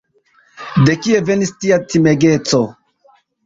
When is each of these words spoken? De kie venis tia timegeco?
De 0.87 0.95
kie 1.03 1.21
venis 1.29 1.53
tia 1.59 1.79
timegeco? 1.95 2.65